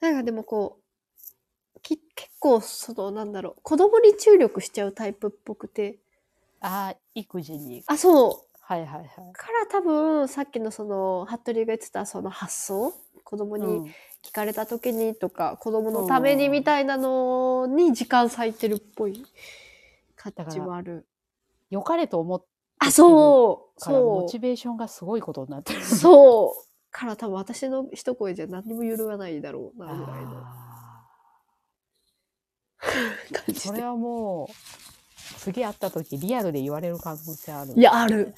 [0.02, 0.80] なんかでもこ
[1.76, 6.00] う、き結構そのなんだろう、子供に注力しちゃうタイプっぽくて。
[6.62, 7.84] ああ、育児に。
[7.88, 8.58] あ、そう。
[8.62, 9.08] はいはいはい。
[9.34, 12.94] から多分さっきのその服部が言ってたその発想？
[13.24, 19.26] 子供うんに聞かれた時にとか、子供のためにみたいなのに時間割いてるっぽい感
[20.50, 21.08] じもある。
[21.70, 22.48] 良かれと思って
[22.80, 25.80] あ、そうからモそチベーションがすごいことになってる。
[25.80, 31.08] うそうから多分私の一声じゃ何にも揺るがないだろうなぐらいのあ
[33.34, 33.60] 感ーじで。
[33.60, 34.54] それはもう、
[35.40, 37.74] 次会った時リアルで言われる可能性ある。
[37.76, 38.34] いや、ある。。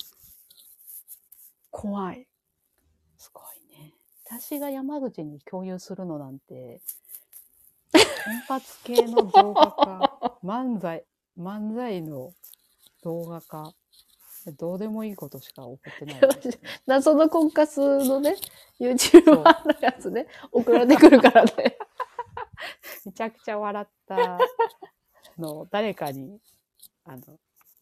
[1.69, 2.27] 怖い。
[3.17, 3.93] すごいね。
[4.25, 6.81] 私が山口に共有するのなんて、
[7.93, 11.05] 金髪系の動画か、漫才、
[11.37, 12.33] 漫才の
[13.03, 13.73] 動画か、
[14.57, 16.19] どうでもいいことしか送ってない。
[16.87, 18.35] 謎の婚活のね、
[18.79, 19.45] YouTuber の
[19.81, 21.77] やつね、送られてくるからね。
[23.05, 24.37] めちゃくちゃ笑った
[25.37, 26.39] のを誰かに
[27.05, 27.21] あの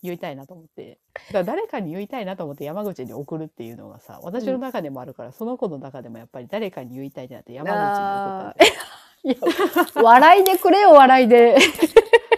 [0.04, 7.72] 言いたいなと思ってだから誰かに言いたいなと思って山口に送るっていうのがさ私の中でもあるから、その子の中でもやっぱり誰かに言いたいってなって山
[9.24, 11.58] 口に送ったんですよいや、笑いでくれよ、笑いで。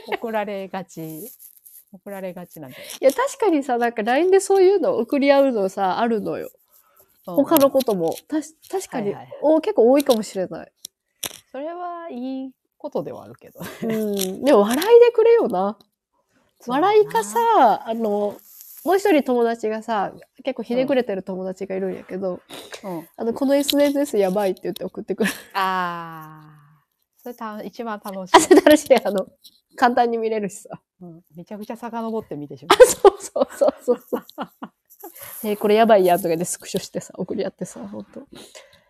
[0.07, 1.31] 送送られがち。
[1.93, 2.83] 送られがちなんだよ。
[3.01, 3.05] い？
[3.05, 6.49] や、確かにさ、なんか LINE でそういうの送り合うのさ、あるのよ。
[7.25, 8.15] 他のことも。
[8.27, 10.71] たし確かに、はいはいはいお結構多いかもしれない。
[11.51, 13.59] それはいいことではあるけど。
[13.83, 14.43] うん。
[14.43, 15.77] でも笑いでくれよな。
[16.65, 18.35] 笑いかさ、あの、
[18.85, 22.39] もう一人友達がさ、結構ひねくれてる友達がいるんやけど、
[22.83, 25.31] うん、あの、この SNS やばいって言って送ってくる。
[25.53, 26.83] ああ、
[27.21, 28.49] それた一番楽しあ、いそ。
[28.51, 28.95] れ楽しい。
[29.03, 29.27] あの、
[29.77, 30.81] 簡単に見れるしさ。
[31.01, 34.23] うん、めちゃくちゃ遡って見てしま そうそうそうそうそう。
[35.43, 38.27] えーこれやばいやとかでスクショしてさ、送り合ってさ、ほんと。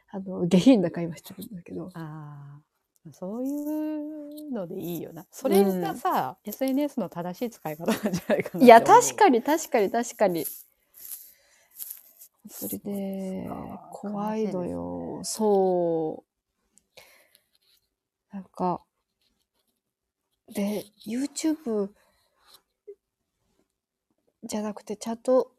[0.09, 1.85] あの、下品な会話してるんだけど。
[1.87, 1.91] う。
[1.93, 2.59] あ
[3.07, 5.25] あ、そういうのでいいよな。
[5.31, 8.63] それがさ、SNS の正しい使い方なんじゃないかな。
[8.63, 10.45] いや、確かに確かに確かに。
[12.49, 13.49] そうで
[13.91, 15.19] 怖いのよ。
[15.23, 16.23] そ
[18.31, 18.33] う。
[18.33, 18.81] なんか、
[20.53, 21.89] で、YouTube
[24.43, 25.51] じゃなくて、ちゃんと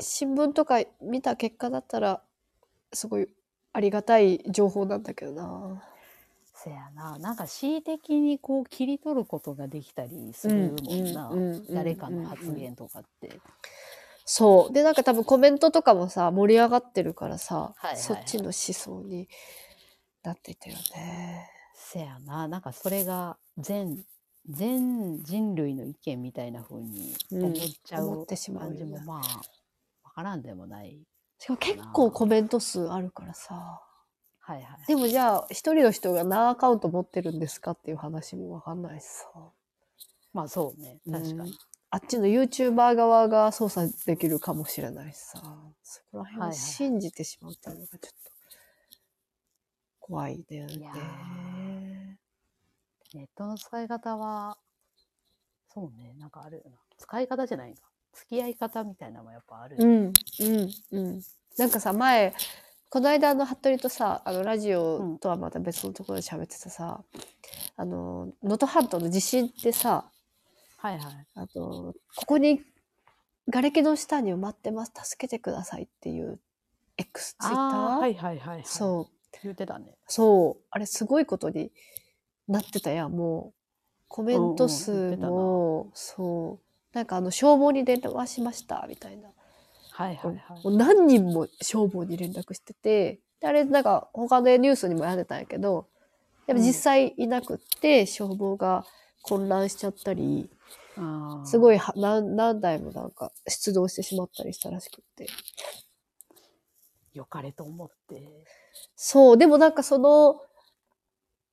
[0.00, 2.22] 新聞とか見た結果だったら、
[2.92, 3.28] すごい
[3.72, 5.82] ありがたい情報なんだけどな。
[6.54, 7.18] せやな。
[7.18, 11.32] なんか恣意的にこう切り取ることができたりするもんな。
[11.70, 13.40] 誰かの発言とかって。
[14.24, 14.72] そう。
[14.72, 19.28] で、なんか多分コメントとかもさ、盛り上がってるからさ、はいはいそっちの思想に
[20.22, 21.48] なっていたよね。
[21.74, 22.48] せやな。
[22.48, 24.04] なんかそれが全、
[24.48, 29.18] 全人類の意見みたいな風に思っちゃう思ってしまうよね感じもまあ、
[30.04, 30.98] わからんでもない。
[31.38, 33.82] しかも結構コメント数あるからさ。
[34.40, 34.86] はいはい。
[34.86, 39.28] でもじゃあ、一人の人が何アカウント持ってるんですかっていう話もわかんないしさ。
[40.32, 40.98] まあそうね。
[41.10, 41.58] 確かうんに。
[41.90, 45.42] あっちの YouTuber 側が操作できるかもしれないしさ。
[45.82, 48.08] そこら辺をはいはい信じてしまうっていうのがちょっと
[50.00, 50.92] 怖いんだよねいや。
[53.16, 54.58] ネットの使い方は、
[55.72, 56.14] そうね。
[56.18, 56.76] なんかあるよな。
[56.96, 57.82] 使い方じゃないか。
[58.12, 60.12] 付き合い方みたいなのもやっぱあるよね。
[60.40, 61.22] うん、うん、うん。
[61.56, 62.34] なんかさ、前、
[62.90, 67.04] この間あの、服部とさ、あの、ラジオとはまた別のところで喋ってたさ、
[67.76, 70.10] あの、能登半島の地震ってさ、
[70.78, 71.26] はいはい。
[71.34, 72.62] あの、ここに、
[73.50, 76.40] 瓦礫の下に埋まってます、助けてくださいっていう
[76.96, 78.64] X、ツイッター、あーはいはいはい、はい。
[78.64, 79.96] そう、言ってたね。
[80.06, 81.72] そう、あれすごいことに
[82.48, 83.58] なってたやん、もう。
[84.08, 89.28] コメント数も、そう、なんかあの、消防に連絡はしました、みたいな。
[89.90, 90.64] はいはいはい。
[90.64, 95.88] もう何人も消防に連絡してて、であれなんか他のニュースにもやってたんやけど、
[96.46, 98.84] やっぱ実際いなくって消防が
[99.22, 100.50] 混乱しちゃったり、
[101.44, 105.26] すごいは何何台もなんか出動してしまったりしたらしくって。
[107.12, 108.46] 良かれと思って。
[108.96, 110.40] そう、でもなんかその、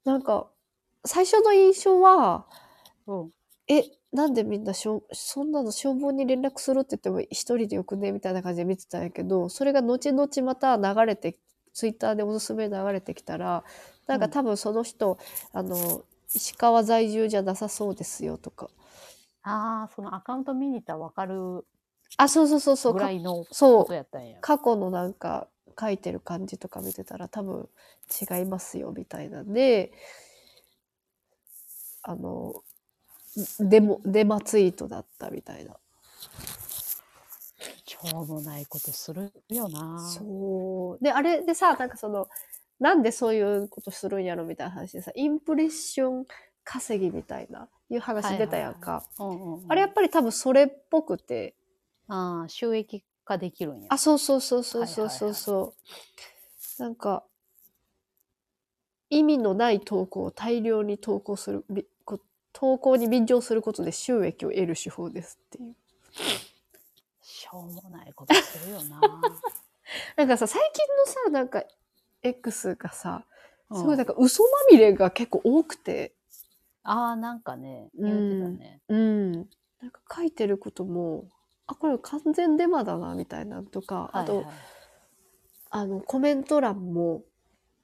[0.03, 0.51] なんか
[1.06, 2.46] 最初の印象は、
[3.08, 3.32] うん。
[3.68, 11.38] え、なんでみんな消そんなの消防に連絡するって言っても一人でよくねみたいな感じで見てたんやけど、それが後々また流れて、
[11.74, 13.63] ツイッターでおすすめ流れてきたら、
[14.08, 15.18] なんかうん多分その人、
[15.52, 18.70] あの、石川在住じゃなさそうですよとか。
[19.44, 21.65] ああ、そのアカウント見に行ったら分かる
[22.18, 22.94] あ、そうそうそうそう。
[22.94, 24.06] ぐらかいのそう。
[24.41, 25.48] 過去のなんか
[25.80, 27.68] 書いてる感じとか見てたら多分
[28.32, 29.91] 違いますよみたいなんで、
[32.08, 32.63] あの、
[33.60, 35.76] デモ、デマツイートだったみたいな。
[37.86, 40.00] しょうもないことするよな。
[40.00, 41.04] そう。
[41.04, 42.28] で、あれでさ、なんかその、
[42.80, 46.26] なんでそういうことするんやろみたいな話でさ、インプレッション
[46.63, 49.04] 稼ぎみたいな、いう話出たやんか。
[49.18, 51.56] うんうんうんあれやっぱり多分それっぽくて、
[52.08, 53.88] ああ、収益化できるんや。
[53.89, 55.74] あ、そうそうそうそうそうそうはいはいはいそ
[56.80, 56.84] う。
[56.84, 57.24] なんか、
[59.10, 61.65] 意味のない投稿を大量に投稿する、
[62.56, 65.76] 投稿に便乗することで収益を得る手法ですっていう。
[67.22, 69.02] しょうもないことするよな。
[70.15, 71.63] なんかさ、最近のさ、なんか、
[72.24, 73.26] X がさ、
[73.74, 74.13] すごいなんか。
[74.13, 76.15] か嘘まみれが結構多くて、
[76.84, 78.82] ああ、なんかね、言ってたね。
[78.88, 79.32] うん。
[79.82, 81.28] なんか書いてることも、
[81.68, 84.54] あ、これ完全デマだな、みたいなのとか、あと、はいはい
[85.72, 87.24] あの、コメント欄も、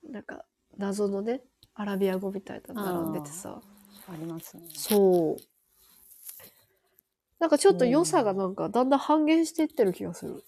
[0.10, 0.46] なんか、
[0.78, 1.42] 謎のね、
[1.74, 3.62] アラビア語みたいなの並んでてさ、
[4.12, 4.63] ありますね。
[4.74, 5.43] そう。
[7.39, 10.43] なんかちょっと良さがなんかだんだん半減していってる気がする。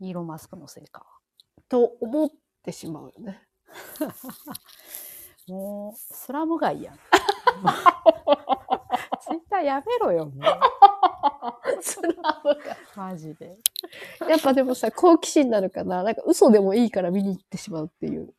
[0.00, 1.06] イーロン・マスクのせいか。
[1.68, 2.30] と思っ
[2.62, 3.42] てしまうよね。
[5.48, 6.98] もう、スラム街やん。
[9.20, 10.34] ツイッターやめろよ、もう。
[12.96, 13.58] マジで。
[14.28, 18.34] やっぱでもさ、好奇心なのかななんか嘘でもいいから見に行ってしまうっていう。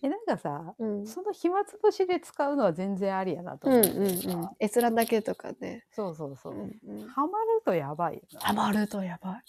[0.00, 1.06] えなんかさうん。
[1.06, 4.06] その暇つぶしで使うのは全然ありやなとうんうん思うんう
[4.44, 4.50] ん。
[4.60, 5.86] 閲覧だけとかね。
[5.90, 7.08] そうそうそうう、んうん。
[7.08, 9.44] ハマるとやばいよなハマるとやばい。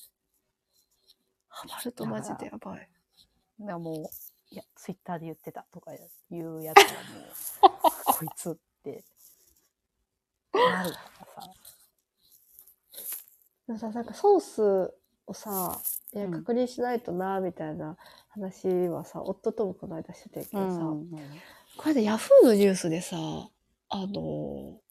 [1.50, 2.90] ハマるとマジでやばい。
[3.60, 3.96] だもう
[4.52, 5.98] いやツイッターで言ってたとかい
[6.32, 6.84] うやつは
[7.14, 9.04] もう こいつって
[10.54, 11.00] なるか
[11.36, 11.54] らさ
[13.68, 14.94] でもさ、なんかソース
[15.30, 15.80] をさ、
[16.14, 16.32] いやうん。
[16.32, 17.98] 確認しないとな、みたいな
[18.30, 20.80] 話はさ、夫ともこの間しててんけどさ、
[21.78, 23.18] これでヤフーのニュースでさ、
[23.90, 24.90] あのー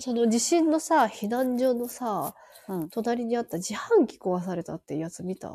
[0.00, 2.34] その地震のさ、避難所のさ、
[2.68, 2.88] うん。
[2.90, 5.48] 隣にあった自販機壊されたっていうやつ見た、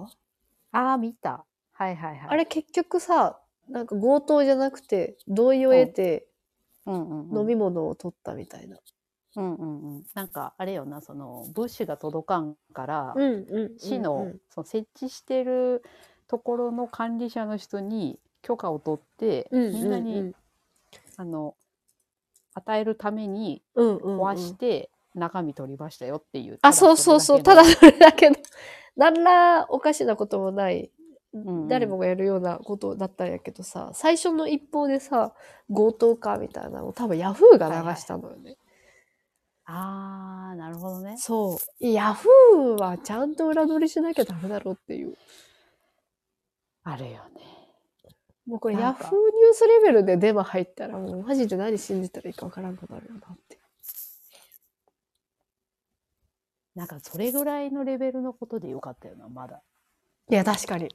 [0.73, 1.45] ああ見た。
[1.71, 2.27] はいはいはい。
[2.27, 6.27] あれ結局さ、なんか強盗じゃなくて、同意を得て
[6.85, 7.39] うんうんうん。
[7.39, 8.77] 飲み物を取ったみたいな。
[9.35, 15.83] うんうんうんなんかあれよなその物資が届かんから、んうん市の,、その設置してる
[16.27, 20.35] ところの管理者の人に許可を取って、うんみんなに、うん
[21.17, 21.55] あの
[22.55, 26.59] 与えるためにうんうんうん壊して中身取りましたよっていう。
[26.61, 27.43] あ、そうそうそう。
[27.43, 28.35] ただそれだけの、
[28.95, 30.91] 何らおかしなこともない、
[31.35, 35.33] んうん誰もがやるようなことだったんやけどさ、最初の一報でさ、
[35.67, 38.57] 強盗かみたいなのを多分ヤフーが流したのよね。
[39.65, 41.15] ああなるほどね。
[41.17, 41.85] そう。
[41.85, 45.15] ヤフーはちゃんと裏取りしなきゃダメだろうっていう。
[46.83, 47.19] あるよね。
[48.45, 53.57] もうこれヤフーニュースレベルでデマ入ったらもうマジで何信じたらいいかわからんくなるよなって。
[56.75, 59.61] なんかそれぐらいのレベルのことでよかったよなまだ。
[60.29, 60.89] いや、確かに。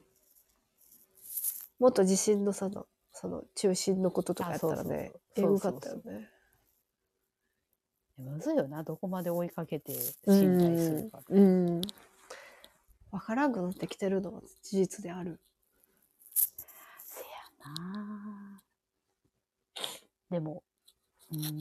[1.79, 6.29] もっと地震のその、その中心のこととかやったらね、あそうそうエグかったよね。
[8.19, 9.93] むずいよなどこまで追いかけて
[10.27, 11.19] 信頼するか。
[11.29, 11.69] うん。
[11.69, 11.81] うん
[13.11, 15.39] わからんくなってきてるのは事実である。
[17.05, 17.21] せ
[17.65, 18.61] やな
[20.29, 20.61] でも
[21.31, 21.59] うーん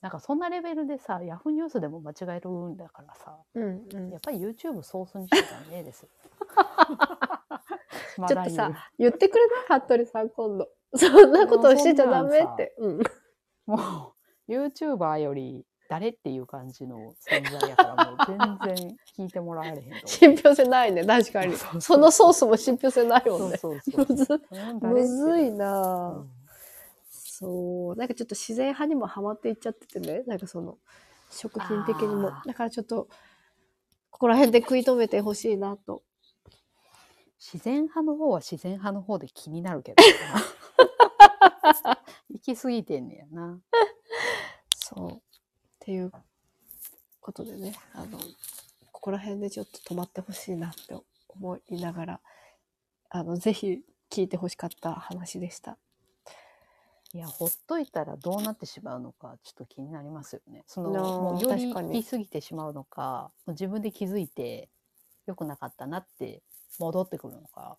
[0.00, 6.08] なんかそんなレベルでさヤフーニュースでも間違えるんだからさうんうんやっぱり YouTube ソースにしちゃダメですよ。
[8.16, 9.80] ま ちょっとさ、言ってくれない？
[9.80, 10.68] 服部さん今度。
[10.96, 12.74] そんなことをしてちゃダメって。
[12.80, 13.02] うん。
[13.66, 14.14] も
[14.48, 18.16] う YouTuber より誰っていう感じの存在やからもう
[18.66, 19.84] 全然聞いてもらわれへん。
[20.08, 21.54] 信憑性ないね、確かに。
[21.82, 23.60] そのソースも信憑性ないもんね。
[24.80, 26.30] むずいな、うん
[27.10, 27.96] そう。
[27.96, 30.22] なんかちょっと自然派にもハマっていっちゃっててね。
[30.26, 30.78] なんかその、
[31.30, 33.08] 食品的にもだからちょっと、
[34.10, 36.02] ここら辺で食い止めてほしいなと。
[37.38, 40.02] 自然派の方は自然派の方で気になるけど
[41.82, 41.98] な
[42.30, 43.60] 行き過ぎてんねやな。
[44.76, 45.31] そう。
[45.82, 46.12] っていう
[47.20, 48.18] ことでね、あの、
[48.92, 50.94] ここら辺でちょっと止まってほしいなって
[51.28, 52.20] 思いながら、
[53.10, 55.76] あの、ぜひ聞いてほしかった話でした。
[57.14, 60.64] いやほっといたらどうなってしまうのかちょっと気になりますよね。
[60.66, 64.70] そのもうより言い過ぎてしまうのかもう自分で気づいて
[65.26, 66.40] 良くなかったなって
[66.78, 67.76] 戻ってくるのか。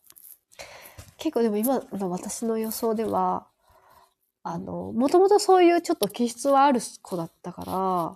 [1.17, 3.47] 結構でも今の私の予想では、
[4.43, 8.15] あの、もともとそういうちょっと気質はある子だったか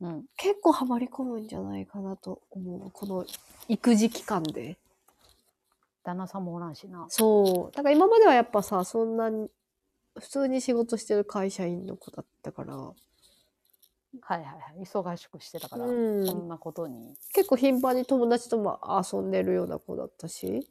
[0.00, 2.90] ら、うん、結構ハマり込むんじゃないかなと思う。
[2.90, 3.24] この
[3.68, 4.76] 育児期間で。
[6.04, 7.06] 旦那さんもおらんしな。
[7.08, 7.76] そう。
[7.76, 9.48] だから今まではやっぱさ、そんなに、
[10.18, 12.94] 普通に仕事してる会社員の子だったから、は
[14.36, 17.16] いはいはい忙しくしてたから、うんこんなことに。
[17.32, 20.68] 結構頻繁に友達とも遊んでるような子だったし、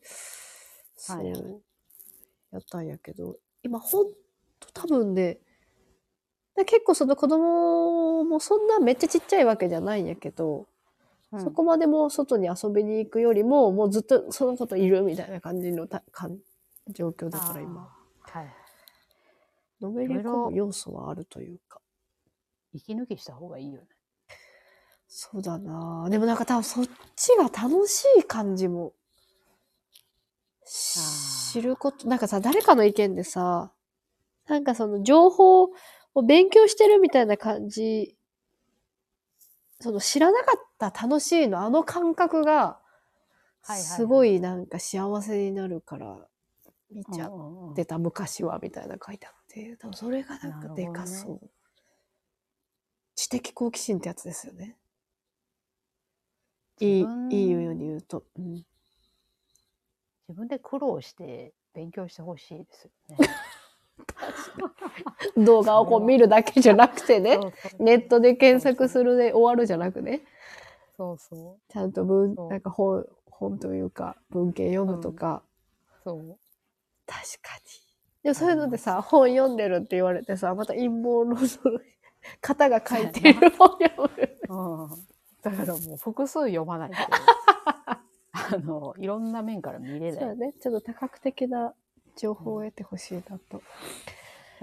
[0.96, 1.62] そう、はいはい
[2.52, 4.18] やったんやけど、今ほんと
[4.74, 5.40] 多分ね、
[6.56, 10.68] で結構その子供もそんなめっちゃちっちゃいわけじゃないんやけど、
[11.32, 16.38] うんそこまでもう外に遊びに行くよりも、もうずっとその子といるみたいな感じのたかん
[16.90, 17.90] 状況だから今。
[18.20, 18.54] はい。
[19.82, 21.80] のめり込む要素はあるというか。
[22.74, 23.88] 息抜きした方がいいよね。
[25.08, 28.94] そうだなぁでもなんか多分そっちが楽しい感じも
[30.66, 33.72] 知ること、なんかさ、誰かの意見でさ、
[34.52, 35.70] なんかその情報
[36.14, 38.18] を勉強してるみたいな感じ、
[39.80, 42.78] その知らなかった楽しいのあの感覚が、
[43.64, 46.28] すごいなんか幸せになるから
[46.92, 51.50] 見ちゃってた昔はみたいな書いてあって、多分それがなんかでかそう。
[53.16, 54.76] 知的好奇心ってやつですよね。
[56.82, 58.26] いいいいように言うと。
[58.38, 58.54] うん、
[60.28, 63.18] 自分で苦労して勉強してほしいですよね。
[65.38, 67.40] 動画をこう見るだけじゃなくてね
[67.80, 70.22] ネットで検索するで終わるじゃなくね、
[70.98, 75.44] そうそうちゃんと文なんか本、本というか文献読むとか、
[76.04, 76.38] そう。
[77.08, 77.62] 確か
[78.24, 81.38] でもそういうのでさ、本読んでるって言われてさ、また陰謀論の
[82.40, 84.10] 方が書いている本読
[84.48, 84.56] む。
[84.56, 84.90] うん。
[85.42, 86.98] だからもう複数読まないと、
[88.32, 90.12] あの、いろんな面から見れない。
[90.14, 90.54] そうだね。
[90.62, 91.74] ちょっと多角的な
[92.16, 93.62] 情報を得てほしいなと。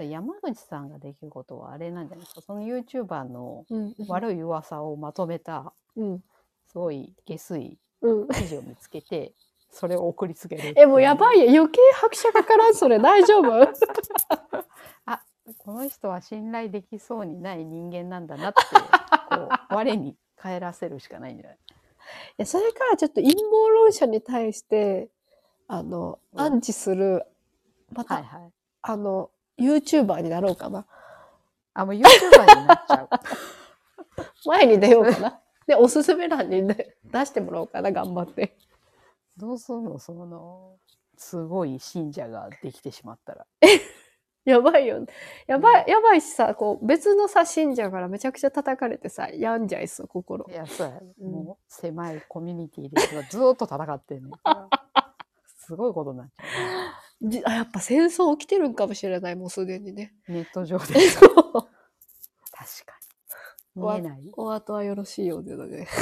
[0.03, 2.41] 山口さんができることはあれなんじゃないですか？
[2.41, 3.95] その YouTuber のうん。
[4.07, 6.23] 悪い噂をまとめた、うん。
[6.67, 8.27] すごい下水うん。
[8.29, 9.33] 記事を見つけて、
[9.71, 10.73] それを送りつける。
[10.77, 11.39] え、もうやばい。
[11.39, 11.61] いよ。
[11.63, 12.97] 余計拍車かからん、それ。
[12.99, 13.51] 大丈夫？
[15.05, 15.21] あ、
[15.57, 18.61] この人は信頼できそうにない人間なんだなって、
[19.35, 21.57] こう、我に返らせるしかないんじゃない？
[21.57, 21.59] い
[22.37, 25.09] や、それからちょっと陰謀論者に対して、
[25.67, 27.25] あの、うんアンチする、
[27.91, 28.51] また、はいはい。
[28.81, 30.85] あの、YouTuber になろうかな。
[31.73, 33.09] あ、もう YouTuber になっちゃう。
[34.45, 35.41] 前に出ようかな。
[35.67, 38.57] で、おすすめ欄に、ね、出してもらおうかな、頑張って。
[39.37, 40.77] どうすんのその、
[41.15, 43.45] すごい信者ができてしまったら。
[44.45, 45.05] やばいよ。
[45.47, 50.53] やばい、やばいしさ、こう、別のさ、信者からめちゃくちゃ叩かれてさ、病んじゃいそう、心い。
[50.53, 50.99] や、そうや。
[51.19, 54.31] うんもう狭いコミュニティでずっと戦ってんね。
[55.57, 56.43] すごいことになっちゃ
[57.21, 60.13] じあやっぱ戦争起きてるんかもしれない、もうすでにね。
[60.29, 60.31] う。
[60.31, 60.85] ネット上で。
[60.93, 60.95] 確
[62.85, 62.97] か
[63.75, 63.81] に。
[63.81, 64.31] 見えない？
[64.37, 65.87] お後はよろしいようでだね。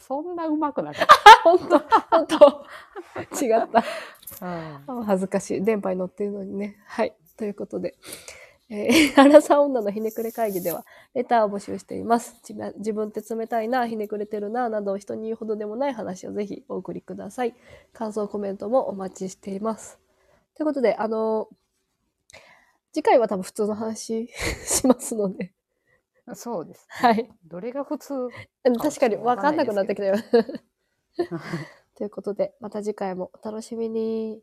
[0.00, 1.06] そんなうまくなかっ
[1.44, 1.78] 本当
[2.10, 2.64] 本当
[3.44, 3.78] 違った。
[3.82, 3.84] た。
[4.40, 5.64] あ恥ずかしい。
[5.64, 6.76] 電波に乗ってるのにね。
[6.86, 7.14] はい。
[7.36, 7.96] ということで、
[8.70, 12.36] えー、アラサー女のひねくれ会議では、レターを募集しています。
[12.76, 17.54] 自分って冷たいな、ひねくれてるな、など人に言うほどでもない話をぜひお送りください。
[17.92, 19.98] 感想、コメントもお待ちしています。
[20.54, 21.48] ということで、あの
[22.92, 24.28] 次回は多分普通の話
[24.66, 25.52] しますので、
[26.34, 26.86] そうです。
[26.88, 27.30] はい。
[27.46, 28.28] どれが普通
[28.78, 30.16] 確かに分かんなくなってきたよ。
[30.16, 31.24] け
[31.96, 34.42] ということで、また次回もお楽しみに。